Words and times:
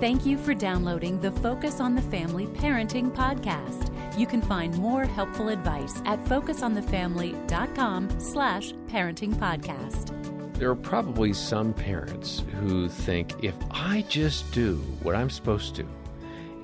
Thank 0.00 0.26
you 0.26 0.36
for 0.36 0.52
downloading 0.52 1.20
the 1.20 1.30
Focus 1.30 1.78
on 1.78 1.94
the 1.94 2.02
Family 2.02 2.46
Parenting 2.46 3.14
Podcast. 3.14 3.88
You 4.18 4.26
can 4.26 4.42
find 4.42 4.76
more 4.78 5.04
helpful 5.04 5.48
advice 5.48 6.02
at 6.06 6.22
focusonthefamily.com 6.24 8.20
slash 8.20 8.72
parenting 8.88 9.34
podcast. 9.34 10.08
There 10.54 10.70
are 10.70 10.76
probably 10.76 11.32
some 11.32 11.72
parents 11.72 12.42
who 12.60 12.88
think 12.88 13.44
if 13.44 13.54
I 13.70 14.04
just 14.08 14.50
do 14.52 14.76
what 15.02 15.14
I'm 15.14 15.30
supposed 15.30 15.76
to, 15.76 15.86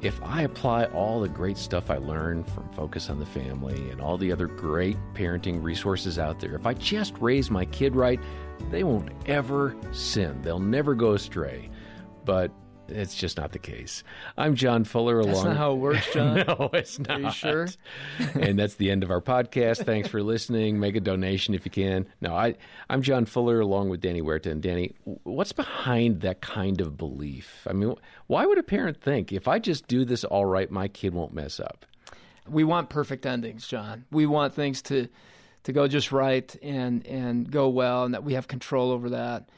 if 0.02 0.20
I 0.22 0.42
apply 0.42 0.86
all 0.86 1.20
the 1.20 1.29
great 1.29 1.58
stuff 1.58 1.90
I 1.90 1.96
learned 1.98 2.48
from 2.50 2.68
Focus 2.72 3.08
on 3.08 3.20
the 3.20 3.26
Family 3.26 3.90
and 3.90 4.00
all 4.00 4.18
the 4.18 4.32
other 4.32 4.46
great 4.46 4.96
parenting 5.14 5.62
resources 5.62 6.18
out 6.18 6.40
there, 6.40 6.54
if 6.54 6.66
I 6.66 6.74
just 6.74 7.16
raise 7.18 7.50
my 7.50 7.64
kid 7.66 7.95
right, 7.95 8.20
they 8.70 8.82
won't 8.84 9.10
ever 9.26 9.76
sin. 9.92 10.40
They'll 10.42 10.58
never 10.58 10.95
go 10.95 11.12
astray. 11.14 11.70
But 12.24 12.52
it's 12.91 13.14
just 13.14 13.36
not 13.36 13.52
the 13.52 13.59
case. 13.59 14.02
I'm 14.36 14.55
John 14.55 14.84
Fuller. 14.84 15.23
That's 15.23 15.38
along... 15.38 15.48
not 15.48 15.56
how 15.56 15.73
it 15.73 15.77
works, 15.77 16.09
John. 16.12 16.45
no, 16.46 16.70
it's 16.73 16.98
not. 16.98 17.10
Are 17.10 17.20
you 17.20 17.30
sure? 17.30 17.69
and 18.34 18.59
that's 18.59 18.74
the 18.74 18.91
end 18.91 19.02
of 19.02 19.10
our 19.10 19.20
podcast. 19.20 19.84
Thanks 19.84 20.09
for 20.09 20.23
listening. 20.23 20.80
Make 20.80 20.96
a 20.96 21.01
donation 21.01 21.55
if 21.55 21.65
you 21.65 21.70
can. 21.70 22.06
No, 22.20 22.34
I, 22.34 22.55
I'm 22.88 23.02
John 23.02 23.24
Fuller 23.24 23.60
along 23.60 23.88
with 23.88 24.01
Danny 24.01 24.20
Huerta. 24.20 24.51
And 24.51 24.62
Danny, 24.62 24.95
what's 25.24 25.52
behind 25.52 26.20
that 26.23 26.41
kind 26.41 26.80
of 26.80 26.96
belief? 26.96 27.66
I 27.69 27.73
mean, 27.73 27.95
why 28.27 28.46
would 28.46 28.59
a 28.59 28.62
parent 28.62 29.01
think 29.01 29.32
if 29.32 29.48
I 29.48 29.59
just 29.59 29.87
do 29.88 30.05
this 30.05 30.24
all 30.24 30.46
right, 30.46 30.70
my 30.70 30.88
kid 30.88 31.15
won't 31.15 31.32
mess 31.32 31.60
up? 31.60 31.84
We 32.48 32.65
want 32.65 32.88
perfect 32.88 33.27
endings, 33.27 33.66
John. 33.66 34.07
We 34.10 34.27
want 34.27 34.55
things 34.55 34.82
to 34.82 35.09
to 35.65 35.73
go 35.73 35.87
just 35.87 36.12
right 36.12 36.55
and 36.62 37.07
and 37.07 37.51
go 37.51 37.68
well, 37.68 38.05
and 38.05 38.15
that 38.15 38.24
we 38.24 38.34
have 38.34 38.48
control 38.48 38.91
over 38.91 39.10
that 39.10 39.48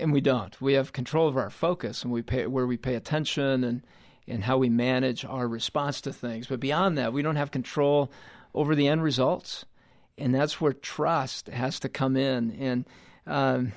and 0.00 0.12
we 0.12 0.20
don't. 0.20 0.60
We 0.60 0.74
have 0.74 0.92
control 0.92 1.28
of 1.28 1.36
our 1.36 1.50
focus 1.50 2.02
and 2.02 2.12
we 2.12 2.22
pay 2.22 2.46
where 2.46 2.66
we 2.66 2.76
pay 2.76 2.94
attention 2.94 3.64
and 3.64 3.82
and 4.26 4.44
how 4.44 4.58
we 4.58 4.68
manage 4.68 5.24
our 5.24 5.48
response 5.48 6.00
to 6.02 6.12
things. 6.12 6.46
But 6.46 6.60
beyond 6.60 6.96
that, 6.98 7.12
we 7.12 7.22
don't 7.22 7.36
have 7.36 7.50
control 7.50 8.12
over 8.54 8.74
the 8.74 8.86
end 8.86 9.02
results, 9.02 9.64
and 10.16 10.34
that's 10.34 10.60
where 10.60 10.72
trust 10.72 11.48
has 11.48 11.80
to 11.80 11.88
come 11.88 12.16
in. 12.16 12.52
And 12.52 12.84
um, 13.26 13.72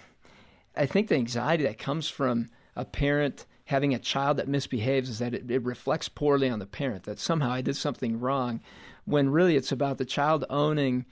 I 0.76 0.86
think 0.86 1.08
the 1.08 1.16
anxiety 1.16 1.64
that 1.64 1.80
comes 1.80 2.08
from 2.08 2.50
a 2.76 2.86
parent 2.86 3.46
having 3.66 3.94
a 3.94 4.00
child 4.00 4.38
that 4.38 4.48
misbehaves 4.48 5.10
is 5.10 5.20
that 5.20 5.34
it, 5.34 5.50
it 5.50 5.64
reflects 5.64 6.10
poorly 6.10 6.50
on 6.50 6.60
the 6.60 6.66
parent. 6.66 7.04
That 7.04 7.20
somehow 7.20 7.52
I 7.52 7.62
did 7.62 7.76
something 7.76 8.20
wrong, 8.20 8.62
when 9.06 9.30
really 9.30 9.56
it's 9.56 9.72
about 9.72 9.98
the 9.98 10.06
child 10.06 10.46
owning 10.50 11.06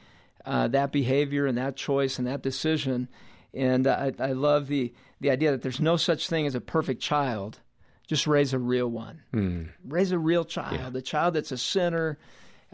uh, 0.46 0.68
that 0.70 0.92
behavior 0.92 1.46
and 1.46 1.58
that 1.58 1.76
choice 1.76 2.18
and 2.20 2.28
that 2.28 2.42
decision 2.42 3.08
and 3.54 3.88
I, 3.88 4.14
I 4.20 4.32
love 4.32 4.68
the, 4.68 4.94
the 5.20 5.32
idea 5.32 5.52
that 5.52 5.62
there's 5.62 5.82
no 5.82 5.98
such 5.98 6.28
thing 6.28 6.46
as 6.48 6.56
a 6.56 6.62
perfect 6.62 7.02
child. 7.02 7.60
Just 8.08 8.28
raise 8.28 8.54
a 8.54 8.60
real 8.60 8.88
one. 8.88 9.22
Mm. 9.34 9.70
Raise 9.88 10.12
a 10.12 10.20
real 10.20 10.44
child, 10.44 10.94
yeah. 10.94 11.00
a 11.00 11.02
child 11.02 11.36
that's 11.36 11.52
a 11.52 11.58
sinner, 11.58 12.18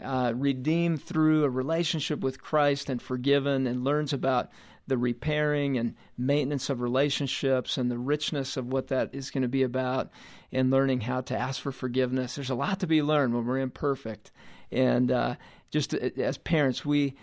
uh, 0.02 0.32
redeemed 0.34 1.02
through 1.02 1.44
a 1.44 1.50
relationship 1.50 2.20
with 2.20 2.42
Christ 2.42 2.88
and 2.88 3.00
forgiven, 3.00 3.66
and 3.66 3.84
learns 3.84 4.12
about 4.12 4.50
the 4.88 4.98
repairing 4.98 5.76
and 5.76 5.94
maintenance 6.16 6.70
of 6.70 6.80
relationships 6.80 7.76
and 7.76 7.90
the 7.90 7.98
richness 7.98 8.56
of 8.56 8.72
what 8.72 8.88
that 8.88 9.14
is 9.14 9.30
going 9.30 9.42
to 9.42 9.48
be 9.48 9.62
about, 9.62 10.10
and 10.50 10.70
learning 10.70 11.02
how 11.02 11.20
to 11.20 11.38
ask 11.38 11.60
for 11.60 11.72
forgiveness. 11.72 12.34
There's 12.34 12.50
a 12.50 12.54
lot 12.54 12.80
to 12.80 12.86
be 12.86 13.02
learned 13.02 13.34
when 13.34 13.44
we're 13.46 13.58
imperfect. 13.58 14.32
And 14.72 15.12
uh, 15.12 15.36
just 15.70 15.94
as 15.94 16.38
parents, 16.38 16.84
we 16.84 17.16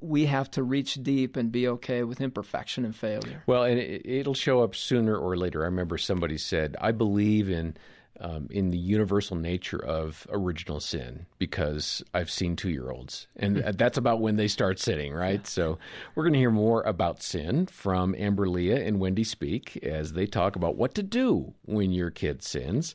we 0.00 0.26
have 0.26 0.50
to 0.52 0.62
reach 0.62 0.94
deep 1.02 1.36
and 1.36 1.50
be 1.50 1.68
okay 1.68 2.02
with 2.02 2.20
imperfection 2.20 2.84
and 2.84 2.94
failure. 2.94 3.42
Well, 3.46 3.64
and 3.64 3.78
it, 3.78 4.26
will 4.26 4.34
show 4.34 4.62
up 4.62 4.74
sooner 4.74 5.16
or 5.16 5.36
later. 5.36 5.62
I 5.62 5.66
remember 5.66 5.98
somebody 5.98 6.38
said, 6.38 6.76
"I 6.80 6.92
believe 6.92 7.50
in." 7.50 7.76
Um, 8.20 8.46
in 8.48 8.70
the 8.70 8.78
universal 8.78 9.34
nature 9.34 9.84
of 9.84 10.24
original 10.30 10.78
sin, 10.78 11.26
because 11.40 12.00
I've 12.14 12.30
seen 12.30 12.54
two 12.54 12.70
year 12.70 12.88
olds, 12.88 13.26
and 13.34 13.56
hmm. 13.56 13.70
that's 13.72 13.98
about 13.98 14.20
when 14.20 14.36
they 14.36 14.46
start 14.46 14.78
sinning, 14.78 15.12
right? 15.12 15.40
Yeah. 15.40 15.48
So, 15.48 15.78
we're 16.14 16.22
going 16.22 16.34
to 16.34 16.38
hear 16.38 16.52
more 16.52 16.82
about 16.82 17.24
sin 17.24 17.66
from 17.66 18.14
Amber 18.16 18.48
Lia 18.48 18.76
and 18.86 19.00
Wendy 19.00 19.24
Speake 19.24 19.78
as 19.78 20.12
they 20.12 20.26
talk 20.26 20.54
about 20.54 20.76
what 20.76 20.94
to 20.94 21.02
do 21.02 21.54
when 21.64 21.90
your 21.90 22.12
kid 22.12 22.44
sins. 22.44 22.94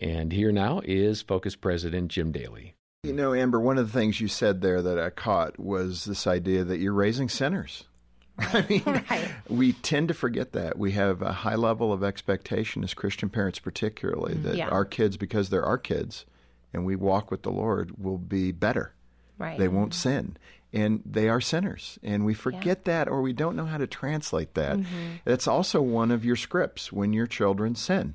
And 0.00 0.32
here 0.32 0.52
now 0.52 0.80
is 0.84 1.22
Focus 1.22 1.56
President 1.56 2.12
Jim 2.12 2.30
Daly. 2.30 2.76
You 3.04 3.12
know, 3.12 3.34
Amber, 3.34 3.58
one 3.58 3.78
of 3.78 3.90
the 3.90 3.98
things 3.98 4.20
you 4.20 4.28
said 4.28 4.60
there 4.60 4.80
that 4.80 4.96
I 4.96 5.10
caught 5.10 5.58
was 5.58 6.04
this 6.04 6.24
idea 6.24 6.62
that 6.62 6.78
you're 6.78 6.92
raising 6.92 7.28
sinners. 7.28 7.82
I 8.38 8.64
mean, 8.68 8.84
right. 8.86 9.28
we 9.48 9.72
tend 9.72 10.06
to 10.06 10.14
forget 10.14 10.52
that. 10.52 10.78
We 10.78 10.92
have 10.92 11.20
a 11.20 11.32
high 11.32 11.56
level 11.56 11.92
of 11.92 12.04
expectation 12.04 12.84
as 12.84 12.94
Christian 12.94 13.28
parents, 13.28 13.58
particularly, 13.58 14.34
that 14.34 14.54
yeah. 14.54 14.68
our 14.68 14.84
kids, 14.84 15.16
because 15.16 15.50
they're 15.50 15.64
our 15.64 15.78
kids 15.78 16.26
and 16.72 16.86
we 16.86 16.94
walk 16.94 17.32
with 17.32 17.42
the 17.42 17.50
Lord, 17.50 18.00
will 18.00 18.18
be 18.18 18.52
better. 18.52 18.92
Right. 19.36 19.58
They 19.58 19.66
won't 19.66 19.94
sin. 19.94 20.36
And 20.72 21.02
they 21.04 21.28
are 21.28 21.40
sinners. 21.40 21.98
And 22.04 22.24
we 22.24 22.34
forget 22.34 22.82
yeah. 22.86 23.04
that 23.04 23.08
or 23.08 23.20
we 23.20 23.32
don't 23.32 23.56
know 23.56 23.66
how 23.66 23.78
to 23.78 23.88
translate 23.88 24.54
that. 24.54 24.76
Mm-hmm. 24.76 25.14
That's 25.24 25.48
also 25.48 25.82
one 25.82 26.12
of 26.12 26.24
your 26.24 26.36
scripts 26.36 26.92
when 26.92 27.12
your 27.12 27.26
children 27.26 27.74
sin. 27.74 28.14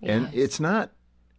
Yes. 0.00 0.10
And 0.10 0.30
it's 0.32 0.58
not 0.58 0.90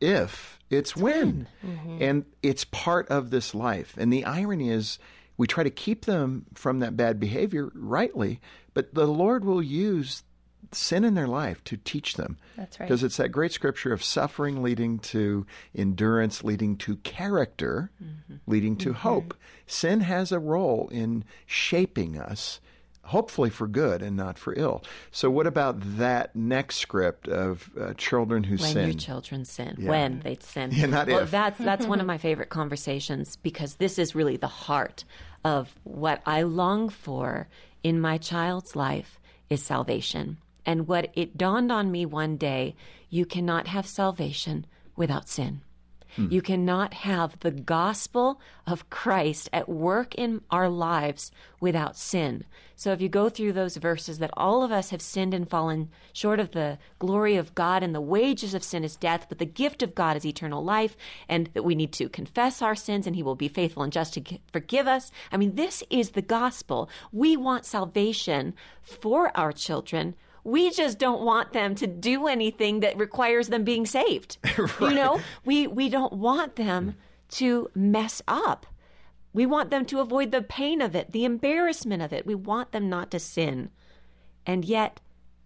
if, 0.01 0.59
it's 0.69 0.95
when. 0.95 1.47
Mm-hmm. 1.65 1.97
And 2.01 2.25
it's 2.41 2.65
part 2.65 3.07
of 3.09 3.29
this 3.29 3.53
life. 3.53 3.95
And 3.97 4.11
the 4.11 4.25
irony 4.25 4.69
is, 4.69 4.99
we 5.37 5.47
try 5.47 5.63
to 5.63 5.69
keep 5.69 6.05
them 6.05 6.45
from 6.53 6.79
that 6.79 6.97
bad 6.97 7.19
behavior 7.19 7.71
rightly, 7.73 8.39
but 8.73 8.93
the 8.93 9.07
Lord 9.07 9.45
will 9.45 9.63
use 9.63 10.23
sin 10.71 11.03
in 11.03 11.13
their 11.13 11.27
life 11.27 11.63
to 11.65 11.77
teach 11.77 12.15
them. 12.15 12.37
That's 12.57 12.79
right. 12.79 12.87
Because 12.87 13.03
it's 13.03 13.17
that 13.17 13.29
great 13.29 13.51
scripture 13.51 13.93
of 13.93 14.03
suffering 14.03 14.63
leading 14.63 14.99
to 14.99 15.45
endurance, 15.75 16.43
leading 16.43 16.77
to 16.77 16.97
character, 16.97 17.91
mm-hmm. 18.03 18.35
leading 18.47 18.75
to 18.77 18.89
mm-hmm. 18.89 18.99
hope. 18.99 19.35
Sin 19.67 20.01
has 20.01 20.31
a 20.31 20.39
role 20.39 20.89
in 20.91 21.23
shaping 21.45 22.17
us 22.17 22.59
hopefully 23.03 23.49
for 23.49 23.67
good 23.67 24.01
and 24.01 24.15
not 24.15 24.37
for 24.37 24.53
ill. 24.57 24.83
So, 25.11 25.29
what 25.29 25.47
about 25.47 25.77
that 25.97 26.35
next 26.35 26.77
script 26.77 27.27
of 27.27 27.69
uh, 27.79 27.93
children 27.95 28.43
who 28.43 28.55
when 28.55 28.71
sin? 28.71 28.75
When 28.75 28.87
your 28.87 28.99
children 28.99 29.45
sin, 29.45 29.75
yeah. 29.77 29.89
when 29.89 30.19
they 30.21 30.37
sin. 30.39 30.71
Yeah, 30.73 30.87
not 30.87 31.07
well, 31.07 31.19
if. 31.19 31.31
That's 31.31 31.57
that's 31.63 31.85
one 31.85 31.99
of 31.99 32.07
my 32.07 32.17
favorite 32.17 32.49
conversations 32.49 33.35
because 33.37 33.75
this 33.75 33.99
is 33.99 34.15
really 34.15 34.37
the 34.37 34.47
heart 34.47 35.03
of 35.43 35.75
what 35.83 36.21
I 36.25 36.43
long 36.43 36.89
for 36.89 37.47
in 37.83 37.99
my 37.99 38.17
child's 38.17 38.75
life 38.75 39.19
is 39.49 39.61
salvation. 39.61 40.37
And 40.65 40.87
what 40.87 41.11
it 41.13 41.37
dawned 41.37 41.71
on 41.71 41.91
me 41.91 42.05
one 42.05 42.37
day, 42.37 42.75
you 43.09 43.25
cannot 43.25 43.67
have 43.67 43.85
salvation 43.85 44.65
without 44.95 45.27
sin. 45.27 45.61
Hmm. 46.15 46.27
You 46.29 46.41
cannot 46.41 46.93
have 46.93 47.39
the 47.39 47.51
gospel 47.51 48.39
of 48.67 48.89
Christ 48.89 49.49
at 49.51 49.67
work 49.67 50.15
in 50.15 50.41
our 50.51 50.69
lives 50.69 51.31
without 51.59 51.97
sin. 51.97 52.45
So 52.75 52.91
if 52.91 53.01
you 53.01 53.09
go 53.09 53.29
through 53.29 53.53
those 53.53 53.77
verses 53.77 54.19
that 54.19 54.31
all 54.35 54.63
of 54.63 54.71
us 54.71 54.89
have 54.89 55.01
sinned 55.01 55.33
and 55.33 55.49
fallen 55.49 55.89
short 56.11 56.39
of 56.39 56.51
the 56.51 56.77
glory 56.99 57.35
of 57.35 57.55
God 57.55 57.83
and 57.83 57.95
the 57.95 58.01
wages 58.01 58.53
of 58.53 58.63
sin 58.63 58.83
is 58.83 58.95
death, 58.95 59.27
but 59.29 59.39
the 59.39 59.45
gift 59.45 59.81
of 59.81 59.95
God 59.95 60.17
is 60.17 60.25
eternal 60.25 60.63
life 60.63 60.97
and 61.29 61.49
that 61.53 61.63
we 61.63 61.75
need 61.75 61.93
to 61.93 62.09
confess 62.09 62.61
our 62.61 62.75
sins 62.75 63.07
and 63.07 63.15
he 63.15 63.23
will 63.23 63.35
be 63.35 63.47
faithful 63.47 63.83
and 63.83 63.93
just 63.93 64.13
to 64.15 64.39
forgive 64.51 64.87
us. 64.87 65.11
I 65.31 65.37
mean, 65.37 65.55
this 65.55 65.83
is 65.89 66.11
the 66.11 66.21
gospel. 66.21 66.89
We 67.11 67.37
want 67.37 67.65
salvation 67.65 68.53
for 68.81 69.31
our 69.37 69.51
children 69.51 70.15
we 70.43 70.71
just 70.71 70.99
don't 70.99 71.21
want 71.21 71.53
them 71.53 71.75
to 71.75 71.87
do 71.87 72.27
anything 72.27 72.81
that 72.81 72.97
requires 72.97 73.49
them 73.49 73.63
being 73.63 73.85
saved. 73.85 74.37
right. 74.57 74.69
You 74.81 74.93
know, 74.93 75.21
we 75.45 75.67
we 75.67 75.89
don't 75.89 76.13
want 76.13 76.55
them 76.55 76.95
to 77.29 77.69
mess 77.73 78.21
up. 78.27 78.65
We 79.33 79.45
want 79.45 79.71
them 79.71 79.85
to 79.85 79.99
avoid 79.99 80.31
the 80.31 80.43
pain 80.43 80.81
of 80.81 80.95
it, 80.95 81.11
the 81.11 81.25
embarrassment 81.25 82.03
of 82.03 82.13
it. 82.13 82.25
We 82.25 82.35
want 82.35 82.71
them 82.71 82.89
not 82.89 83.09
to 83.11 83.19
sin. 83.19 83.71
And 84.45 84.63
yet, 84.63 84.99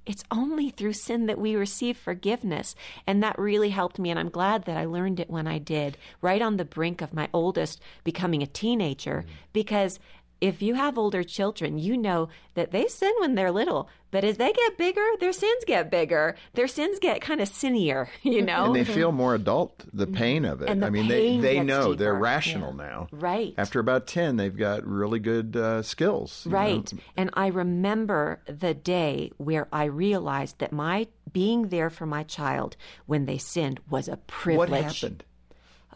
it's 0.06 0.24
only 0.32 0.70
through 0.70 0.94
sin 0.94 1.26
that 1.28 1.40
we 1.40 1.56
receive 1.56 1.98
forgiveness. 1.98 2.76
And 3.06 3.22
that 3.24 3.38
really 3.38 3.70
helped 3.70 4.00
me. 4.00 4.10
And 4.10 4.20
I'm 4.20 4.30
glad 4.30 4.66
that 4.66 4.78
I 4.78 4.86
learned 4.86 5.20
it 5.20 5.30
when 5.30 5.48
I 5.48 5.58
did, 5.58 5.98
right 6.22 6.42
on 6.42 6.58
the 6.58 6.66
brink 6.66 7.02
of 7.02 7.14
my 7.14 7.30
oldest 7.34 7.82
becoming 8.04 8.42
a 8.42 8.48
teenager, 8.48 9.26
mm. 9.26 9.32
because 9.54 10.00
if 10.42 10.62
you 10.62 10.76
have 10.76 10.98
older 10.98 11.24
children, 11.24 11.78
you 11.78 11.98
know 11.98 12.30
that 12.54 12.72
they 12.72 12.88
sin 12.88 13.14
when 13.20 13.36
they're 13.36 13.52
little, 13.52 13.90
but 14.12 14.24
as 14.24 14.38
they 14.38 14.54
get 14.54 14.78
bigger, 14.78 15.06
their 15.20 15.34
sins 15.34 15.64
get 15.66 15.92
bigger. 15.92 16.36
Their 16.54 16.68
sins 16.68 17.00
get 17.00 17.22
kind 17.22 17.42
of 17.42 17.50
sinnier, 17.50 18.08
you 18.22 18.42
know. 18.42 18.66
And 18.66 18.76
they 18.76 18.86
feel 18.86 19.12
more 19.12 19.36
adult. 19.36 19.84
The 19.94 20.06
mm-hmm. 20.06 20.16
pain 20.16 20.46
of 20.46 20.62
it. 20.62 20.70
And 20.70 20.82
the 20.82 20.88
I 20.88 20.90
mean, 20.90 21.08
they 21.08 21.38
they 21.38 21.60
know 21.62 21.90
deeper. 21.90 21.96
they're 21.96 22.16
rational 22.16 22.76
yeah. 22.78 22.86
now. 22.88 23.08
Right. 23.12 23.54
After 23.58 23.80
about 23.80 24.08
ten, 24.08 24.38
they've 24.38 24.56
got 24.56 24.86
really 24.86 25.20
good 25.20 25.56
uh, 25.56 25.82
skills. 25.82 26.46
Right. 26.48 26.92
Know? 26.92 27.00
And 27.18 27.30
I 27.34 27.48
remember 27.48 28.42
the 28.46 28.74
day 28.74 29.32
where 29.38 29.68
I 29.72 29.86
realized 29.86 30.60
that 30.60 30.72
my 30.72 31.08
being 31.32 31.68
there 31.70 31.90
for 31.90 32.06
my 32.06 32.24
child 32.24 32.78
when 33.06 33.26
they 33.26 33.38
sinned 33.38 33.80
was 33.90 34.08
a 34.08 34.18
privilege. 34.18 34.70
What 34.70 34.84
happened? 34.84 35.24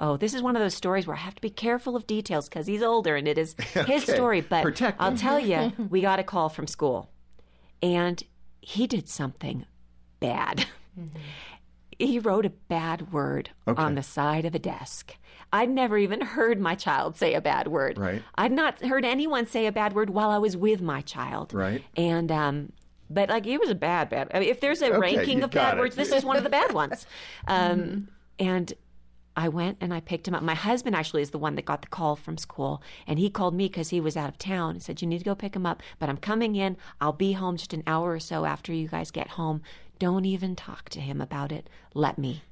Oh, 0.02 0.18
this 0.18 0.34
is 0.34 0.42
one 0.42 0.56
of 0.58 0.62
those 0.62 0.74
stories 0.74 1.08
where 1.08 1.16
I 1.16 1.20
have 1.20 1.36
to 1.36 1.42
be 1.42 1.50
careful 1.50 1.96
of 1.96 2.06
details 2.08 2.50
because 2.50 2.68
he's 2.68 2.82
older 2.82 3.16
and 3.16 3.28
it 3.28 3.38
is 3.38 3.56
okay. 3.78 3.84
his 3.94 4.04
story. 4.04 4.42
But 4.42 4.64
Protect 4.64 5.00
I'll 5.00 5.16
tell 5.16 5.40
you, 5.40 5.72
we 5.90 6.02
got 6.02 6.20
a 6.20 6.24
call 6.24 6.50
from 6.50 6.68
school 6.68 7.10
and 7.82 8.22
he 8.62 8.88
did 8.88 9.08
something 9.08 9.66
bad. 10.20 10.66
Mm-hmm. 11.00 11.20
he 11.98 12.20
wrote 12.20 12.46
a 12.46 12.50
bad 12.50 13.14
word 13.14 13.52
Okay. 13.68 13.82
on 13.82 13.96
the 13.96 14.04
side 14.04 14.44
of 14.46 14.54
a 14.56 14.60
desk. 14.60 15.16
I'd 15.54 15.70
never 15.70 15.98
even 15.98 16.22
heard 16.22 16.60
my 16.60 16.76
child 16.76 17.16
say 17.18 17.34
a 17.34 17.42
bad 17.42 17.68
word. 17.68 17.98
Right. 17.98 18.22
I'd 18.36 18.52
not 18.52 18.80
heard 18.84 19.06
anyone 19.06 19.46
say 19.46 19.66
a 19.68 19.72
bad 19.72 19.94
word 19.94 20.10
while 20.10 20.30
I 20.30 20.38
was 20.38 20.58
with 20.58 20.82
my 20.82 21.02
child. 21.02 21.54
Right. 21.54 21.84
And 21.96 22.32
um, 22.32 22.72
but 23.10 23.30
like 23.30 23.46
it 23.46 23.60
was 23.60 23.70
a 23.70 23.76
bad 23.76 24.10
bad. 24.10 24.30
I 24.34 24.40
mean, 24.40 24.50
if 24.50 24.62
there's 24.62 24.82
a 24.82 24.88
Okay, 24.88 24.98
ranking 24.98 25.44
of 25.44 25.52
bad 25.52 25.78
it. 25.78 25.80
words, 25.82 25.96
this 25.96 26.12
is 26.12 26.24
one 26.26 26.38
of 26.38 26.44
the 26.44 26.50
bad 26.50 26.74
ones. 26.84 27.06
Um, 27.48 28.08
And 28.40 28.74
I 29.36 29.48
went 29.48 29.78
and 29.80 29.94
I 29.94 30.02
picked 30.02 30.28
him 30.28 30.36
up. 30.36 30.44
My 30.44 30.56
husband 30.56 30.96
actually 30.96 31.22
is 31.22 31.32
the 31.32 31.38
one 31.40 31.56
that 31.56 31.66
got 31.66 31.82
the 31.82 31.88
call 31.88 32.16
from 32.16 32.38
school, 32.38 32.82
and 33.08 33.18
he 33.18 33.30
called 33.30 33.54
me 33.54 33.68
because 33.68 33.90
he 33.90 34.02
was 34.02 34.18
out 34.18 34.30
of 34.30 34.38
town 34.38 34.72
and 34.72 34.84
said, 34.84 35.02
"You 35.02 35.08
need 35.08 35.20
to 35.20 35.26
go 35.26 35.36
pick 35.36 35.56
him 35.56 35.66
up." 35.66 35.82
But 36.00 36.10
I'm 36.10 36.18
coming 36.18 36.56
in. 36.56 36.78
I'll 37.00 37.14
be 37.14 37.34
home 37.34 37.58
just 37.58 37.74
an 37.74 37.84
hour 37.88 38.12
or 38.12 38.20
so 38.20 38.46
after 38.46 38.74
you 38.74 38.88
guys 38.88 39.12
get 39.12 39.30
home. 39.30 39.62
Don't 40.00 40.26
even 40.26 40.56
talk 40.56 40.90
to 40.90 41.00
him 41.00 41.22
about 41.22 41.52
it. 41.52 41.70
Let 41.94 42.18
me. 42.18 42.44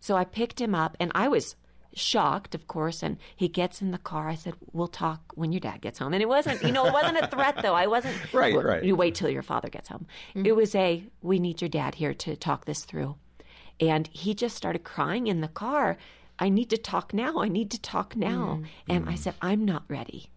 So 0.00 0.16
I 0.16 0.24
picked 0.24 0.60
him 0.60 0.74
up, 0.74 0.96
and 1.00 1.10
I 1.14 1.28
was 1.28 1.56
shocked, 1.94 2.54
of 2.54 2.68
course. 2.68 3.02
And 3.02 3.16
he 3.34 3.48
gets 3.48 3.82
in 3.82 3.90
the 3.90 3.98
car. 3.98 4.28
I 4.28 4.34
said, 4.34 4.54
"We'll 4.72 4.88
talk 4.88 5.32
when 5.34 5.52
your 5.52 5.60
dad 5.60 5.80
gets 5.80 5.98
home." 5.98 6.12
And 6.12 6.22
it 6.22 6.28
wasn't, 6.28 6.62
you 6.62 6.70
know, 6.70 6.86
it 6.86 6.92
wasn't 6.92 7.18
a 7.18 7.26
threat 7.26 7.60
though. 7.62 7.74
I 7.74 7.86
wasn't. 7.86 8.14
Right, 8.32 8.54
"Well, 8.54 8.62
right. 8.62 8.84
You 8.84 8.94
wait 8.94 9.14
till 9.16 9.30
your 9.30 9.42
father 9.42 9.68
gets 9.68 9.88
home. 9.88 10.06
Mm-hmm. 10.30 10.46
It 10.46 10.54
was 10.54 10.74
a, 10.74 11.02
"We 11.22 11.38
need 11.38 11.60
your 11.60 11.68
dad 11.68 11.96
here 11.96 12.14
to 12.14 12.36
talk 12.36 12.64
this 12.64 12.84
through." 12.84 13.16
And 13.80 14.08
he 14.08 14.34
just 14.34 14.56
started 14.56 14.84
crying 14.84 15.26
in 15.26 15.40
the 15.40 15.48
car. 15.48 15.96
I 16.38 16.48
need 16.48 16.70
to 16.70 16.78
talk 16.78 17.12
now. 17.12 17.38
I 17.38 17.48
need 17.48 17.70
to 17.72 17.80
talk 17.80 18.16
now. 18.16 18.60
Mm. 18.60 18.66
And 18.88 19.08
I 19.08 19.14
mm. 19.14 19.18
said, 19.18 19.34
I'm 19.42 19.64
not 19.64 19.84
ready. 19.88 20.30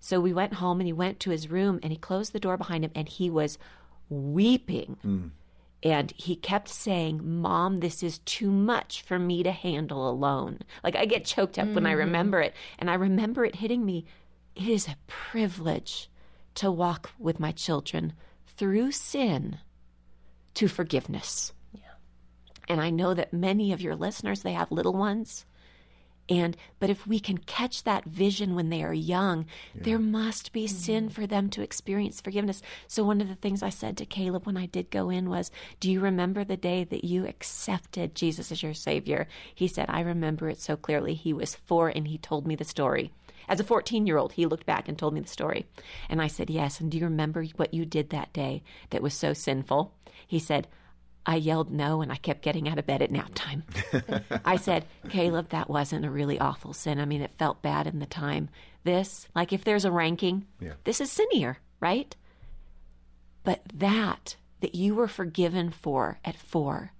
So 0.00 0.20
we 0.20 0.32
went 0.32 0.54
home 0.54 0.80
and 0.80 0.86
he 0.86 0.92
went 0.92 1.20
to 1.20 1.30
his 1.30 1.50
room 1.50 1.80
and 1.82 1.92
he 1.92 1.98
closed 1.98 2.32
the 2.32 2.40
door 2.40 2.56
behind 2.56 2.84
him 2.84 2.92
and 2.94 3.08
he 3.08 3.30
was 3.30 3.58
weeping. 4.08 4.96
Mm. 5.04 5.30
And 5.82 6.12
he 6.16 6.34
kept 6.34 6.68
saying, 6.68 7.20
Mom, 7.22 7.78
this 7.78 8.02
is 8.02 8.18
too 8.20 8.50
much 8.50 9.02
for 9.02 9.18
me 9.18 9.42
to 9.44 9.52
handle 9.52 10.08
alone. 10.08 10.60
Like 10.82 10.96
I 10.96 11.04
get 11.04 11.24
choked 11.24 11.58
up 11.58 11.68
when 11.68 11.86
I 11.86 11.92
remember 11.92 12.40
it. 12.40 12.54
And 12.78 12.90
I 12.90 12.94
remember 12.94 13.44
it 13.44 13.56
hitting 13.56 13.84
me. 13.84 14.04
It 14.56 14.68
is 14.68 14.88
a 14.88 14.96
privilege 15.06 16.10
to 16.56 16.70
walk 16.70 17.12
with 17.18 17.38
my 17.38 17.52
children 17.52 18.12
through 18.56 18.90
sin 18.90 19.58
to 20.54 20.66
forgiveness. 20.66 21.52
And 22.68 22.80
I 22.80 22.90
know 22.90 23.14
that 23.14 23.32
many 23.32 23.72
of 23.72 23.80
your 23.80 23.96
listeners, 23.96 24.42
they 24.42 24.52
have 24.52 24.70
little 24.70 24.92
ones. 24.92 25.46
And 26.30 26.58
but 26.78 26.90
if 26.90 27.06
we 27.06 27.20
can 27.20 27.38
catch 27.38 27.84
that 27.84 28.04
vision 28.04 28.54
when 28.54 28.68
they 28.68 28.82
are 28.82 28.92
young, 28.92 29.46
there 29.74 29.98
must 29.98 30.52
be 30.52 30.66
mm-hmm. 30.66 30.76
sin 30.76 31.08
for 31.08 31.26
them 31.26 31.48
to 31.50 31.62
experience 31.62 32.20
forgiveness. 32.20 32.60
So 32.86 33.02
one 33.02 33.22
of 33.22 33.28
the 33.28 33.34
things 33.34 33.62
I 33.62 33.70
said 33.70 33.96
to 33.96 34.04
Caleb 34.04 34.44
when 34.44 34.58
I 34.58 34.66
did 34.66 34.90
go 34.90 35.08
in 35.08 35.30
was, 35.30 35.50
"Do 35.80 35.90
you 35.90 36.00
remember 36.00 36.44
the 36.44 36.58
day 36.58 36.84
that 36.84 37.04
you 37.04 37.26
accepted 37.26 38.14
Jesus 38.14 38.52
as 38.52 38.62
your 38.62 38.74
savior?" 38.74 39.26
He 39.54 39.68
said, 39.68 39.86
"I 39.88 40.00
remember 40.00 40.50
it 40.50 40.60
so 40.60 40.76
clearly. 40.76 41.14
He 41.14 41.32
was 41.32 41.54
4 41.54 41.88
and 41.88 42.06
he 42.06 42.18
told 42.18 42.46
me 42.46 42.56
the 42.56 42.64
story." 42.64 43.10
As 43.48 43.58
a 43.58 43.64
14-year-old, 43.64 44.32
he 44.32 44.44
looked 44.44 44.66
back 44.66 44.86
and 44.86 44.98
told 44.98 45.14
me 45.14 45.20
the 45.20 45.28
story. 45.28 45.64
And 46.10 46.20
I 46.20 46.26
said, 46.26 46.50
"Yes, 46.50 46.78
and 46.78 46.90
do 46.90 46.98
you 46.98 47.04
remember 47.04 47.46
what 47.56 47.72
you 47.72 47.86
did 47.86 48.10
that 48.10 48.34
day 48.34 48.62
that 48.90 49.00
was 49.00 49.14
so 49.14 49.32
sinful?" 49.32 49.94
He 50.26 50.38
said, 50.38 50.68
I 51.28 51.36
yelled 51.36 51.70
no 51.70 52.00
and 52.00 52.10
I 52.10 52.16
kept 52.16 52.40
getting 52.42 52.68
out 52.68 52.78
of 52.78 52.86
bed 52.86 53.02
at 53.02 53.10
nap 53.10 53.30
time. 53.34 53.62
I 54.46 54.56
said, 54.56 54.86
Caleb, 55.10 55.50
that 55.50 55.68
wasn't 55.68 56.06
a 56.06 56.10
really 56.10 56.40
awful 56.40 56.72
sin. 56.72 56.98
I 56.98 57.04
mean, 57.04 57.20
it 57.20 57.30
felt 57.38 57.60
bad 57.60 57.86
in 57.86 57.98
the 57.98 58.06
time. 58.06 58.48
This, 58.84 59.28
like 59.36 59.52
if 59.52 59.62
there's 59.62 59.84
a 59.84 59.92
ranking, 59.92 60.46
Yeah. 60.58 60.72
this 60.84 61.02
is 61.02 61.10
sinnier, 61.12 61.56
right? 61.80 62.16
But 63.44 63.60
that, 63.74 64.36
that 64.60 64.74
you 64.74 64.94
were 64.94 65.06
forgiven 65.08 65.70
for 65.70 66.18
at 66.24 66.36
four, 66.36 66.92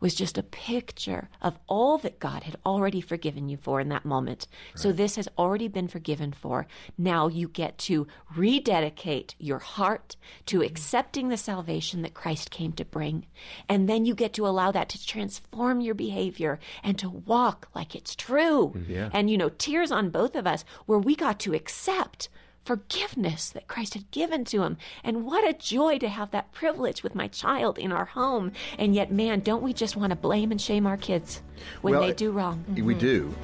was 0.00 0.14
just 0.14 0.38
a 0.38 0.42
picture 0.42 1.28
of 1.40 1.58
all 1.68 1.98
that 1.98 2.18
God 2.18 2.42
had 2.44 2.56
already 2.64 3.00
forgiven 3.00 3.48
you 3.48 3.56
for 3.56 3.80
in 3.80 3.90
that 3.90 4.04
moment. 4.04 4.46
So 4.74 4.92
this 4.92 5.16
has 5.16 5.28
already 5.38 5.68
been 5.68 5.88
forgiven 5.88 6.32
for. 6.32 6.66
Now 6.96 7.28
you 7.28 7.48
get 7.48 7.78
to 7.78 8.06
rededicate 8.34 9.34
your 9.38 9.58
heart 9.58 10.16
to 10.46 10.58
mm-hmm. 10.58 10.66
accepting 10.66 11.28
the 11.28 11.36
salvation 11.36 12.02
that 12.02 12.14
Christ 12.14 12.50
came 12.50 12.72
to 12.72 12.84
bring. 12.84 13.26
And 13.68 13.88
then 13.88 14.04
you 14.04 14.14
get 14.14 14.32
to 14.34 14.46
allow 14.46 14.72
that 14.72 14.88
to 14.90 15.06
transform 15.06 15.80
your 15.80 15.94
behavior 15.94 16.58
and 16.82 16.98
to 16.98 17.10
walk 17.10 17.68
like 17.74 17.94
it's 17.94 18.16
true. 18.16 18.72
Mm-hmm. 18.74 18.92
Yeah. 18.92 19.10
And, 19.12 19.30
you 19.30 19.36
know, 19.38 19.50
tears 19.50 19.92
on 19.92 20.10
both 20.10 20.34
of 20.34 20.46
us 20.46 20.64
where 20.86 20.98
we 20.98 21.14
got 21.14 21.38
to 21.40 21.54
accept 21.54 22.28
forgiveness 22.70 23.50
that 23.50 23.66
Christ 23.66 23.94
had 23.94 24.08
given 24.12 24.44
to 24.44 24.62
him. 24.62 24.76
And 25.02 25.24
what 25.24 25.48
a 25.48 25.52
joy 25.52 25.98
to 25.98 26.08
have 26.08 26.30
that 26.30 26.52
privilege 26.52 27.02
with 27.02 27.16
my 27.16 27.26
child 27.26 27.78
in 27.78 27.90
our 27.90 28.04
home. 28.04 28.52
And 28.78 28.94
yet, 28.94 29.10
man, 29.10 29.40
don't 29.40 29.64
we 29.64 29.72
just 29.72 29.96
want 29.96 30.10
to 30.10 30.16
blame 30.16 30.52
and 30.52 30.60
shame 30.60 30.86
our 30.86 30.96
kids 30.96 31.42
when 31.82 31.94
Well, 31.94 32.02
they 32.02 32.12
do 32.12 32.30
wrong? 32.30 32.64
We 32.80 32.94
do. 32.94 33.34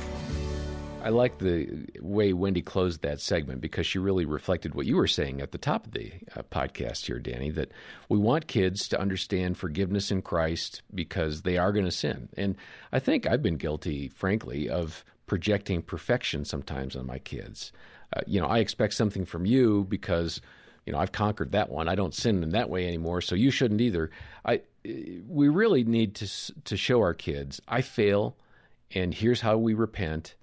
I 1.02 1.08
like 1.08 1.38
the 1.38 1.88
way 2.00 2.34
Wendy 2.34 2.62
closed 2.62 3.02
that 3.02 3.20
segment 3.20 3.60
because 3.60 3.84
she 3.84 3.98
really 3.98 4.26
reflected 4.26 4.76
what 4.76 4.86
you 4.86 4.94
were 4.94 5.08
saying 5.08 5.40
at 5.40 5.50
the 5.50 5.58
top 5.58 5.86
of 5.86 5.92
the 5.92 6.12
uh, 6.36 6.42
podcast 6.44 7.06
here, 7.06 7.18
Danny, 7.18 7.50
that 7.50 7.72
we 8.08 8.18
want 8.18 8.46
kids 8.46 8.86
to 8.90 9.00
understand 9.00 9.58
forgiveness 9.58 10.12
in 10.12 10.22
Christ 10.22 10.82
because 10.94 11.42
they 11.42 11.58
are 11.58 11.72
going 11.72 11.84
to 11.84 11.90
sin. 11.90 12.28
And 12.36 12.54
I 12.92 13.00
think 13.00 13.26
I've 13.26 13.42
been 13.42 13.56
guilty, 13.56 14.06
frankly, 14.06 14.68
of 14.68 15.04
projecting 15.26 15.82
perfection 15.82 16.44
sometimes 16.44 16.94
on 16.94 17.06
my 17.06 17.18
kids. 17.18 17.72
Uh, 18.14 18.20
you 18.26 18.40
know, 18.40 18.46
I 18.46 18.58
expect 18.58 18.94
something 18.94 19.24
from 19.24 19.46
you 19.46 19.86
because, 19.88 20.40
you 20.84 20.92
know, 20.92 20.98
I've 20.98 21.12
conquered 21.12 21.52
that 21.52 21.70
one. 21.70 21.88
I 21.88 21.94
don't 21.94 22.14
sin 22.14 22.42
in 22.42 22.50
that 22.50 22.70
way 22.70 22.86
anymore, 22.86 23.20
so 23.20 23.34
you 23.34 23.50
shouldn't 23.50 23.80
either. 23.80 24.10
I 24.44 24.62
we 25.28 25.48
really 25.48 25.84
need 25.84 26.14
to 26.16 26.28
to 26.64 26.76
show 26.76 27.00
our 27.00 27.14
kids 27.14 27.60
I 27.66 27.80
fail 27.80 28.36
and 28.94 29.12
here's 29.12 29.40
how 29.40 29.56
we 29.56 29.74
repent 29.74 30.34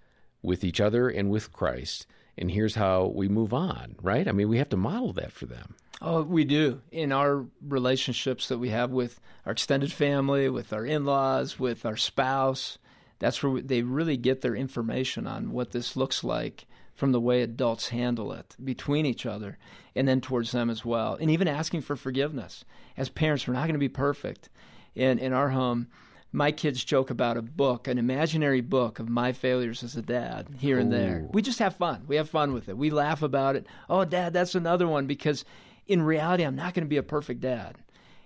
with 0.42 0.64
each 0.64 0.82
other 0.82 1.10
and 1.10 1.30
with 1.30 1.54
Christ. 1.54 2.06
And 2.38 2.52
here's 2.52 2.76
how 2.76 3.06
we 3.06 3.30
move 3.30 3.54
on, 3.54 3.96
right? 4.02 4.28
I 4.28 4.32
mean, 4.32 4.50
we 4.50 4.58
have 4.58 4.70
to 4.70 4.78
model 4.78 5.14
that 5.14 5.32
for 5.32 5.46
them. 5.46 5.76
Oh, 6.02 6.24
we 6.24 6.44
do. 6.44 6.82
In 6.92 7.12
our 7.12 7.46
relationships 7.66 8.50
that 8.50 8.58
we 8.58 8.70
have 8.70 8.92
with 8.92 9.22
our 9.46 9.54
extended 9.54 9.94
family, 9.94 10.50
with 10.50 10.74
our 10.74 10.86
in 10.86 11.06
laws, 11.06 11.60
with 11.60 11.86
our 11.86 11.96
spouse, 11.96 12.78
that's 13.20 13.42
where 13.42 13.62
they 13.62 13.84
really 13.84 14.18
get 14.18 14.42
their 14.42 14.56
information 14.56 15.28
on 15.28 15.52
what 15.52 15.72
this 15.72 15.96
looks 15.96 16.24
like 16.24 16.66
from 16.94 17.12
the 17.12 17.20
way 17.20 17.42
adults 17.42 17.90
handle 17.90 18.32
it 18.34 18.56
between 18.64 19.06
each 19.06 19.26
other 19.26 19.58
and 19.96 20.08
then 20.08 20.22
towards 20.22 20.52
them 20.52 20.70
as 20.70 20.86
well. 20.86 21.18
And 21.20 21.30
even 21.32 21.48
asking 21.48 21.82
for 21.82 21.96
forgiveness. 21.96 22.66
As 22.96 23.10
parents, 23.10 23.48
we're 23.48 23.56
not 23.56 23.64
going 23.64 23.74
to 23.74 23.80
be 23.80 23.90
perfect. 23.90 24.50
In, 24.96 25.18
in 25.18 25.34
our 25.34 25.50
home, 25.50 25.88
my 26.32 26.52
kids 26.52 26.84
joke 26.84 27.10
about 27.10 27.38
a 27.38 27.42
book, 27.42 27.88
an 27.88 27.98
imaginary 27.98 28.62
book 28.62 29.00
of 29.00 29.10
my 29.10 29.32
failures 29.32 29.84
as 29.84 29.96
a 29.96 30.02
dad 30.02 30.48
here 30.58 30.80
and 30.80 30.92
there. 30.92 31.28
We 31.32 31.42
just 31.42 31.60
have 31.60 31.76
fun. 31.76 32.04
We 32.08 32.16
have 32.16 32.30
fun 32.30 32.54
with 32.54 32.70
it. 32.70 32.78
We 32.78 32.90
laugh 32.90 33.22
about 33.22 33.56
it. 33.56 33.68
Oh, 33.90 34.04
dad, 34.04 34.34
that's 34.34 34.56
another 34.56 34.88
one 34.88 35.06
because 35.06 35.46
in 35.88 36.02
reality, 36.02 36.44
I'm 36.44 36.56
not 36.56 36.74
going 36.74 36.86
to 36.86 36.90
be 36.90 36.98
a 36.98 37.04
perfect 37.04 37.42
dad. 37.42 37.78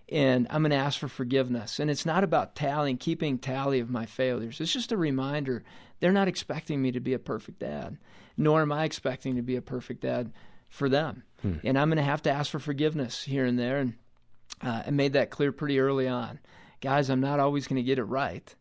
And 0.09 0.47
I'm 0.49 0.61
going 0.61 0.71
to 0.71 0.77
ask 0.77 0.99
for 0.99 1.09
forgiveness. 1.09 1.79
And 1.79 1.89
it's 1.91 2.05
not 2.05 2.23
about 2.23 2.55
tallying, 2.55 2.97
keeping 2.97 3.37
tally 3.37 3.81
of 3.81 3.89
my 3.89 4.05
failures. 4.05 4.61
It's 4.61 4.71
just 4.71 4.93
a 4.93 4.97
reminder 4.97 5.63
they're 5.99 6.13
not 6.13 6.29
expecting 6.29 6.81
me 6.81 6.93
to 6.93 7.01
be 7.01 7.13
a 7.13 7.19
perfect 7.19 7.59
dad, 7.59 7.97
nor 8.37 8.61
am 8.61 8.71
I 8.71 8.85
expecting 8.85 9.35
to 9.35 9.41
be 9.41 9.55
a 9.55 9.61
perfect 9.61 10.01
dad 10.01 10.31
for 10.69 10.87
them. 10.87 11.23
And 11.63 11.77
I'm 11.77 11.89
going 11.89 11.97
to 11.97 12.03
have 12.03 12.23
to 12.23 12.31
ask 12.31 12.51
for 12.51 12.59
forgiveness 12.59 13.23
here 13.23 13.45
and 13.45 13.57
there. 13.57 13.77
And 13.79 13.93
uh, 14.61 14.83
I 14.87 14.91
made 14.91 15.13
that 15.13 15.29
clear 15.29 15.51
pretty 15.51 15.79
early 15.79 16.07
on. 16.07 16.39
Guys, 16.81 17.09
I'm 17.09 17.21
not 17.21 17.39
always 17.39 17.67
going 17.67 17.77
to 17.77 17.83
get 17.83 17.99
it 17.99 18.03
right. 18.03 18.53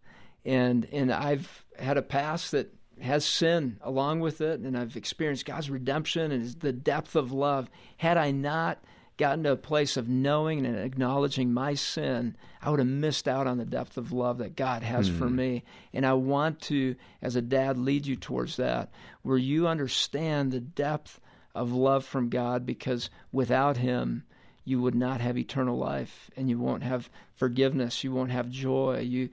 And, 0.45 0.87
and 0.93 1.13
I've 1.13 1.65
had 1.79 1.97
a 1.97 2.03
past 2.03 2.53
that 2.53 2.73
has 3.01 3.25
sin 3.25 3.79
along 3.83 4.21
with 4.21 4.41
it, 4.41 4.61
and 4.61 4.77
I've 4.77 4.97
experienced 4.97 5.45
God's 5.45 5.69
redemption 5.69 6.33
and 6.33 6.45
the 6.61 6.73
depth 6.73 7.15
of 7.17 7.33
love. 7.33 7.69
Had 7.99 8.17
I 8.17 8.31
not 8.31 8.83
gotten 9.17 9.45
to 9.45 9.53
a 9.53 9.57
place 9.57 9.97
of 9.97 10.09
knowing 10.09 10.67
and 10.67 10.77
acknowledging 10.79 11.53
my 11.53 11.75
sin, 11.75 12.37
I 12.61 12.71
would 12.71 12.79
have 12.79 12.89
missed 12.89 13.27
out 13.27 13.47
on 13.47 13.59
the 13.59 13.65
depth 13.65 13.97
of 13.97 14.13
love 14.13 14.39
that 14.39 14.57
God 14.57 14.83
has 14.83 15.09
for 15.09 15.27
hmm. 15.27 15.37
me. 15.37 15.65
And 15.95 16.05
I 16.05 16.13
want 16.15 16.61
to, 16.63 16.97
as 17.23 17.37
a 17.37 17.43
dad, 17.43 17.79
lead 17.79 18.07
you 18.07 18.17
towards 18.17 18.57
that, 18.57 18.91
where 19.23 19.39
you 19.39 19.67
understand 19.67 20.53
the 20.53 20.61
depth 20.61 21.21
of 21.55 21.73
love 21.73 22.05
from 22.05 22.29
God, 22.29 22.67
because 22.67 23.09
without 23.33 23.79
Him, 23.79 24.25
you 24.65 24.81
would 24.81 24.95
not 24.95 25.21
have 25.21 25.39
eternal 25.39 25.79
life, 25.79 26.31
and 26.37 26.51
you 26.51 26.59
won't 26.59 26.83
have 26.83 27.09
forgiveness. 27.37 28.05
You 28.05 28.13
won't 28.13 28.33
have 28.33 28.51
joy. 28.51 29.01
You 29.01 29.31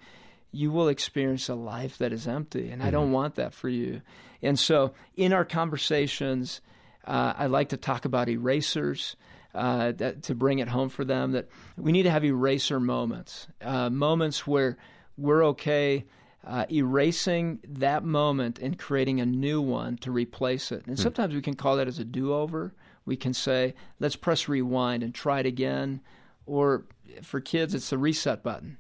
you 0.56 0.72
will 0.72 0.88
experience 0.88 1.50
a 1.50 1.56
life 1.56 1.98
that 1.98 2.14
is 2.14 2.28
empty, 2.28 2.70
and 2.70 2.82
I 2.82 2.86
hmm. 2.86 2.92
don't 2.92 3.12
want 3.12 3.36
that 3.36 3.54
for 3.54 3.68
you. 3.68 4.02
And 4.44 4.60
so, 4.60 4.94
in 5.16 5.34
our 5.34 5.46
conversations, 5.46 6.62
uh, 7.06 7.34
I 7.38 7.48
like 7.48 7.70
to 7.70 7.78
talk 7.78 8.06
about 8.06 8.30
erasers. 8.30 9.16
Uh, 9.56 9.92
that, 9.92 10.24
to 10.24 10.34
bring 10.34 10.58
it 10.58 10.68
home 10.68 10.90
for 10.90 11.06
them, 11.06 11.34
that 11.34 11.48
we 11.78 11.92
need 11.92 12.02
to 12.02 12.10
have 12.10 12.26
eraser 12.26 12.80
moments, 12.80 13.46
uh, 13.62 13.88
moments 13.88 14.48
where 14.48 14.80
we're 15.16 15.46
okay 15.46 16.06
uh, 16.46 16.66
erasing 16.72 17.60
that 17.68 18.04
moment 18.04 18.60
and 18.60 18.78
creating 18.78 19.22
a 19.22 19.26
new 19.26 19.62
one 19.62 19.98
to 19.98 20.12
replace 20.12 20.72
it. 20.72 20.86
And 20.88 21.00
sometimes 21.00 21.34
we 21.34 21.42
can 21.42 21.56
call 21.56 21.78
that 21.78 21.88
as 21.88 22.00
a 22.00 22.04
do 22.04 22.34
over. 22.34 22.74
We 23.06 23.16
can 23.16 23.34
say, 23.34 23.76
let's 24.00 24.16
press 24.16 24.48
rewind 24.48 25.04
and 25.04 25.14
try 25.14 25.40
it 25.40 25.46
again. 25.46 26.02
Or 26.46 26.86
for 27.22 27.40
kids, 27.40 27.74
it's 27.74 27.90
the 27.90 27.98
reset 27.98 28.44
button. 28.44 28.78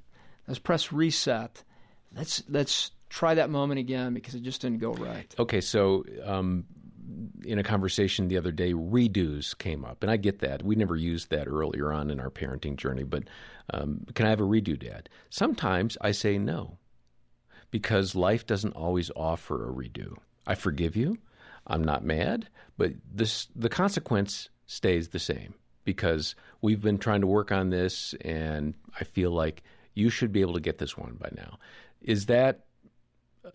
Let's 0.47 0.59
press 0.59 0.91
reset. 0.91 1.63
Let's 2.13 2.43
let's 2.49 2.91
try 3.09 3.35
that 3.35 3.49
moment 3.49 3.79
again 3.79 4.13
because 4.13 4.35
it 4.35 4.41
just 4.41 4.61
didn't 4.61 4.79
go 4.79 4.91
right. 4.93 5.33
Okay, 5.39 5.61
so 5.61 6.03
um, 6.23 6.65
in 7.43 7.59
a 7.59 7.63
conversation 7.63 8.27
the 8.27 8.37
other 8.37 8.51
day, 8.51 8.73
redos 8.73 9.57
came 9.57 9.85
up, 9.85 10.01
and 10.01 10.11
I 10.11 10.17
get 10.17 10.39
that. 10.39 10.63
We 10.63 10.75
never 10.75 10.95
used 10.95 11.29
that 11.29 11.47
earlier 11.47 11.91
on 11.91 12.09
in 12.09 12.19
our 12.19 12.29
parenting 12.29 12.75
journey, 12.75 13.03
but 13.03 13.23
um, 13.73 14.05
can 14.13 14.25
I 14.25 14.29
have 14.29 14.41
a 14.41 14.45
redo, 14.45 14.77
Dad? 14.77 15.09
Sometimes 15.29 15.97
I 16.01 16.11
say 16.11 16.37
no 16.37 16.77
because 17.71 18.13
life 18.15 18.45
doesn't 18.45 18.75
always 18.75 19.09
offer 19.15 19.67
a 19.67 19.73
redo. 19.73 20.17
I 20.45 20.55
forgive 20.55 20.95
you. 20.95 21.17
I'm 21.65 21.83
not 21.83 22.03
mad, 22.03 22.49
but 22.77 22.91
this 23.11 23.47
the 23.55 23.69
consequence 23.69 24.49
stays 24.65 25.09
the 25.09 25.19
same 25.19 25.53
because 25.83 26.35
we've 26.61 26.81
been 26.81 26.97
trying 26.97 27.21
to 27.21 27.27
work 27.27 27.51
on 27.51 27.69
this, 27.69 28.13
and 28.21 28.73
I 28.99 29.03
feel 29.03 29.31
like 29.31 29.63
you 29.93 30.09
should 30.09 30.31
be 30.31 30.41
able 30.41 30.53
to 30.53 30.59
get 30.59 30.77
this 30.77 30.97
one 30.97 31.17
by 31.19 31.29
now. 31.35 31.57
Is 32.01 32.25
that 32.25 32.65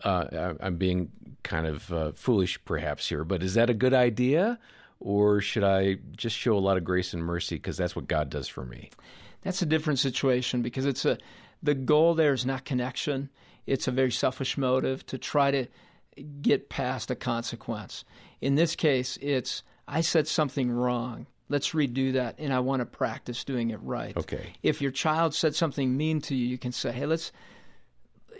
uh, 0.03 0.53
I'm 0.59 0.75
being 0.75 1.11
kind 1.43 1.67
of 1.67 1.91
uh, 1.93 2.11
foolish 2.13 2.63
perhaps 2.65 3.07
here, 3.07 3.23
but 3.23 3.43
is 3.43 3.53
that 3.55 3.69
a 3.69 3.73
good 3.73 3.93
idea? 3.93 4.59
Or 4.99 5.39
should 5.39 5.63
I 5.63 5.97
just 6.11 6.35
show 6.35 6.57
a 6.57 6.59
lot 6.59 6.77
of 6.77 6.83
grace 6.83 7.13
and 7.13 7.23
mercy 7.23 7.55
because 7.55 7.77
that's 7.77 7.95
what 7.95 8.07
God 8.07 8.29
does 8.29 8.47
for 8.47 8.65
me? 8.65 8.89
That's 9.43 9.61
a 9.61 9.65
different 9.65 9.99
situation 9.99 10.61
because 10.61 10.85
it's 10.85 11.05
a 11.05 11.17
the 11.63 11.73
goal 11.73 12.15
there 12.15 12.33
is 12.33 12.45
not 12.45 12.65
connection. 12.65 13.29
It's 13.65 13.87
a 13.87 13.91
very 13.91 14.11
selfish 14.11 14.57
motive 14.57 15.05
to 15.07 15.17
try 15.17 15.51
to 15.51 15.67
get 16.41 16.69
past 16.69 17.11
a 17.11 17.15
consequence. 17.15 18.03
In 18.41 18.55
this 18.55 18.75
case, 18.75 19.17
it's 19.21 19.63
I 19.87 20.01
said 20.01 20.27
something 20.27 20.69
wrong. 20.69 21.27
Let's 21.49 21.71
redo 21.71 22.13
that, 22.13 22.35
and 22.37 22.53
I 22.53 22.59
want 22.59 22.81
to 22.81 22.85
practice 22.85 23.43
doing 23.43 23.71
it 23.71 23.81
right. 23.81 24.15
Okay. 24.15 24.53
If 24.61 24.81
your 24.81 24.91
child 24.91 25.33
said 25.33 25.55
something 25.55 25.97
mean 25.97 26.21
to 26.21 26.35
you, 26.35 26.45
you 26.45 26.57
can 26.57 26.71
say, 26.71 26.91
"Hey, 26.91 27.05
let's," 27.05 27.31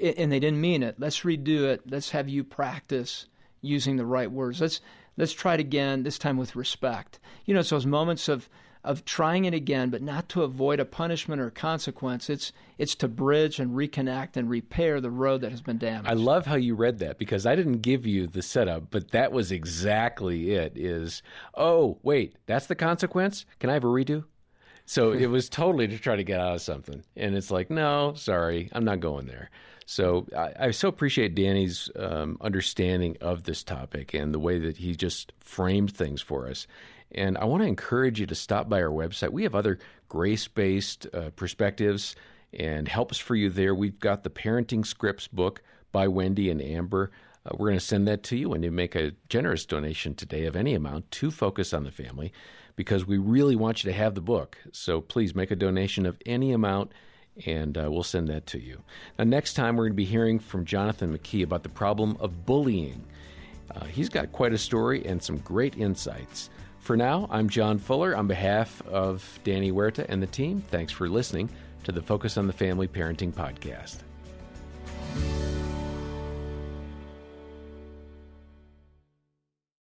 and 0.02 0.32
they 0.32 0.40
didn't 0.40 0.62
mean 0.62 0.84
it. 0.84 0.96
Let's 1.00 1.22
redo 1.22 1.64
it. 1.64 1.82
Let's 1.90 2.12
have 2.12 2.30
you 2.30 2.44
practice 2.44 3.26
using 3.62 3.98
the 3.98 4.06
right 4.06 4.32
words. 4.32 4.62
Let's 4.62 4.82
let's 5.18 5.34
try 5.34 5.56
it 5.56 5.60
again. 5.60 6.04
This 6.04 6.18
time 6.18 6.38
with 6.38 6.56
respect. 6.56 7.20
You 7.46 7.54
know, 7.54 7.60
it's 7.62 7.70
those 7.70 7.86
moments 7.86 8.28
of 8.28 8.50
of 8.84 9.04
trying 9.04 9.44
it 9.44 9.54
again, 9.54 9.90
but 9.90 10.02
not 10.02 10.30
to 10.30 10.44
avoid 10.44 10.80
a 10.80 10.86
punishment 10.86 11.42
or 11.42 11.50
consequence. 11.50 12.30
It's 12.30 12.54
it's 12.78 12.96
to 12.96 13.08
bridge 13.08 13.60
and 13.60 13.76
reconnect 13.76 14.38
and 14.38 14.50
repair 14.50 15.02
the 15.02 15.12
road 15.12 15.42
that 15.42 15.52
has 15.52 15.62
been 15.62 15.78
damaged. 15.78 16.08
I 16.08 16.14
love 16.14 16.46
how 16.46 16.56
you 16.56 16.76
read 16.76 17.00
that 17.00 17.18
because 17.18 17.46
I 17.46 17.56
didn't 17.56 17.82
give 17.82 18.06
you 18.06 18.28
the 18.28 18.42
setup, 18.42 18.90
but 18.90 19.12
that 19.12 19.32
was 19.32 19.52
exactly 19.52 20.52
it. 20.52 20.74
Is 20.76 21.22
oh 21.56 22.00
wait, 22.04 22.38
that's 22.46 22.68
the 22.68 22.76
consequence? 22.76 23.46
Can 23.60 23.70
I 23.70 23.74
have 23.74 23.84
a 23.84 23.88
redo? 23.88 24.24
So 24.86 25.12
it 25.12 25.28
was 25.28 25.50
totally 25.50 25.88
to 25.88 26.00
try 26.00 26.16
to 26.16 26.24
get 26.24 26.40
out 26.40 26.56
of 26.56 26.62
something, 26.62 27.04
and 27.16 27.36
it's 27.36 27.52
like, 27.52 27.70
no, 27.70 28.14
sorry, 28.16 28.70
I'm 28.72 28.86
not 28.86 29.00
going 29.00 29.28
there. 29.28 29.52
So 29.90 30.28
I, 30.38 30.68
I 30.68 30.72
so 30.72 30.88
appreciate 30.88 31.34
Danny's 31.34 31.90
um, 31.96 32.38
understanding 32.42 33.18
of 33.22 33.46
this 33.46 33.64
topic 33.64 34.14
and 34.14 34.32
the 34.32 34.38
way 34.38 34.60
that 34.60 34.78
he 34.78 34.96
just 34.96 35.34
framed 35.40 35.92
things 35.96 36.22
for 36.22 36.48
us. 36.48 36.68
And 37.12 37.40
I 37.40 37.46
want 37.46 37.64
to 37.64 37.68
encourage 37.68 38.20
you 38.20 38.28
to 38.28 38.36
stop 38.36 38.70
by 38.70 38.84
our 38.84 38.92
website. 38.92 39.32
We 39.32 39.42
have 39.42 39.56
other 39.56 39.80
grace 40.08 40.48
based 40.48 41.08
uh, 41.12 41.32
perspectives 41.36 42.16
and 42.54 42.88
helps 42.88 43.18
for 43.18 43.34
you 43.34 43.50
there. 43.50 43.74
We've 43.74 44.00
got 44.00 44.24
the 44.24 44.30
Parenting 44.30 44.86
Scripts 44.86 45.28
book 45.28 45.64
by 45.92 46.08
Wendy 46.08 46.52
and 46.52 46.62
Amber. 46.62 47.10
Uh, 47.44 47.56
we're 47.58 47.70
going 47.70 47.80
to 47.80 47.84
send 47.84 48.08
that 48.08 48.22
to 48.26 48.38
you 48.38 48.50
when 48.50 48.62
you 48.62 48.70
make 48.70 48.94
a 48.94 49.14
generous 49.28 49.66
donation 49.66 50.14
today 50.14 50.46
of 50.46 50.56
any 50.56 50.76
amount 50.76 51.10
to 51.14 51.32
Focus 51.32 51.74
on 51.74 51.84
the 51.84 51.92
Family 51.92 52.32
because 52.76 53.08
we 53.08 53.18
really 53.18 53.56
want 53.56 53.84
you 53.84 53.90
to 53.90 53.98
have 53.98 54.14
the 54.14 54.22
book. 54.22 54.56
So 54.72 55.02
please 55.02 55.34
make 55.34 55.50
a 55.50 55.56
donation 55.56 56.06
of 56.06 56.22
any 56.28 56.52
amount 56.52 56.92
and 57.46 57.78
uh, 57.78 57.90
we'll 57.90 58.04
send 58.04 58.28
that 58.30 58.46
to 58.48 58.60
you. 58.60 58.82
Now, 59.18 59.26
next 59.26 59.54
time, 59.54 59.78
we're 59.78 59.86
going 59.86 59.94
to 59.94 59.98
be 59.98 60.06
hearing 60.06 60.40
from 60.40 60.66
Jonathan 60.66 61.18
McKee 61.18 61.44
about 61.44 61.64
the 61.64 61.70
problem 61.70 62.18
of 62.20 62.46
bullying. 62.46 63.04
Uh, 63.74 63.86
he's 63.86 64.10
got 64.10 64.32
quite 64.32 64.54
a 64.54 64.58
story 64.58 65.06
and 65.06 65.22
some 65.22 65.38
great 65.38 65.78
insights. 65.78 66.50
For 66.80 66.98
now, 66.98 67.28
I'm 67.30 67.50
John 67.50 67.78
Fuller. 67.78 68.16
On 68.16 68.28
behalf 68.28 68.82
of 68.88 69.40
Danny 69.44 69.72
Huerta 69.72 70.06
and 70.10 70.22
the 70.22 70.28
team, 70.28 70.64
thanks 70.70 70.92
for 70.92 71.08
listening 71.08 71.50
to 71.84 71.92
the 71.92 72.02
Focus 72.02 72.38
on 72.38 72.48
the 72.48 72.54
Family 72.54 72.88
Parenting 72.88 73.32
Podcast. 73.32 74.09